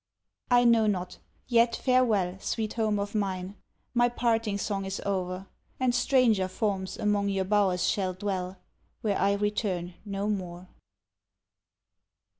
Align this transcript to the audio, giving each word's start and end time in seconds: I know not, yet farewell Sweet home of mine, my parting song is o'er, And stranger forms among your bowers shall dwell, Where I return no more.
I 0.49 0.63
know 0.63 0.87
not, 0.87 1.19
yet 1.47 1.75
farewell 1.75 2.39
Sweet 2.39 2.73
home 2.73 2.97
of 2.97 3.13
mine, 3.13 3.55
my 3.93 4.09
parting 4.09 4.57
song 4.57 4.83
is 4.83 4.99
o'er, 5.05 5.45
And 5.79 5.93
stranger 5.93 6.47
forms 6.47 6.97
among 6.97 7.29
your 7.29 7.45
bowers 7.45 7.87
shall 7.87 8.15
dwell, 8.15 8.57
Where 9.01 9.19
I 9.19 9.33
return 9.33 9.93
no 10.03 10.27
more. 10.27 10.69